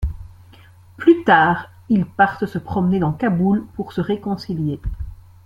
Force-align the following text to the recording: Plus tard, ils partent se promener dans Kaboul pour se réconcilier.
Plus 0.97 1.23
tard, 1.25 1.69
ils 1.89 2.07
partent 2.07 2.47
se 2.47 2.57
promener 2.57 2.97
dans 2.97 3.13
Kaboul 3.13 3.67
pour 3.75 3.93
se 3.93 4.01
réconcilier. 4.01 4.81